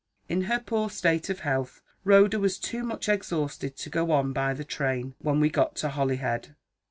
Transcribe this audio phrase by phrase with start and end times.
[0.27, 4.55] In her poor state of health, Rhoda was too much exhausted to go on by
[4.55, 6.55] the train, when we got to Holyhead.